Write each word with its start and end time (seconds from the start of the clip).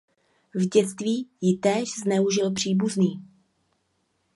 V 0.55 0.61
dětství 0.69 1.29
ji 1.41 1.57
též 1.57 1.99
zneužil 1.99 2.51
příbuzný. 2.53 3.25